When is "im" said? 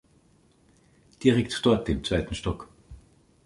1.87-2.03